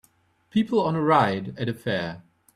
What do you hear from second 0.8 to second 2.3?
on a ride at a fair.